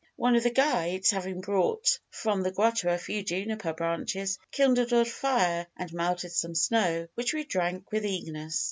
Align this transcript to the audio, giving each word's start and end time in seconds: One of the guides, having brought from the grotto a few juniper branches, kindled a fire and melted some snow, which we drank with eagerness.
One 0.15 0.35
of 0.35 0.41
the 0.41 0.49
guides, 0.49 1.11
having 1.11 1.41
brought 1.41 1.99
from 2.09 2.41
the 2.41 2.49
grotto 2.49 2.91
a 2.91 2.97
few 2.97 3.21
juniper 3.21 3.71
branches, 3.71 4.39
kindled 4.49 4.91
a 4.93 5.05
fire 5.05 5.67
and 5.77 5.93
melted 5.93 6.31
some 6.31 6.55
snow, 6.55 7.07
which 7.13 7.35
we 7.35 7.43
drank 7.43 7.91
with 7.91 8.03
eagerness. 8.03 8.59